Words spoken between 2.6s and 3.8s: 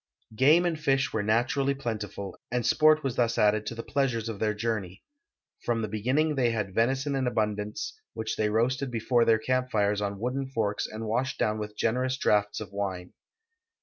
sport Avas thus added t(>